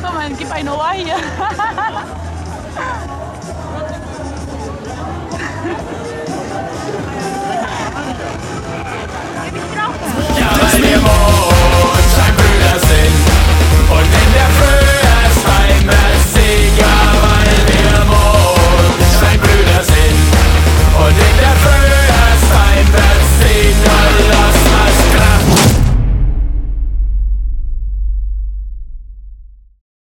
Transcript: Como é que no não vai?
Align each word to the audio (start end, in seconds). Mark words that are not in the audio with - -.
Como 0.00 0.20
é 0.20 0.30
que 0.30 0.44
no 0.44 0.62
não 0.62 0.76
vai? 0.76 1.04